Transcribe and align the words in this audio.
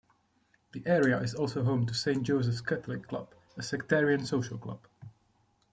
The 0.71 0.81
area 0.87 1.19
is 1.19 1.35
also 1.35 1.63
home 1.63 1.85
to 1.85 1.93
Saint 1.93 2.23
Joseph's 2.23 2.59
Catholic 2.59 3.07
Club, 3.07 3.35
a 3.55 3.61
sectarian 3.61 4.25
social 4.25 4.57
club. 4.57 4.79